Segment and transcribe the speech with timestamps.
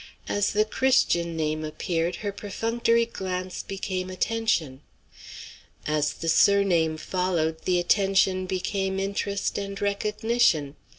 [0.27, 4.81] As the Christian name appeared, her perfunctory glance became attention.
[5.85, 10.75] As the surname followed, the attention became interest and recognition.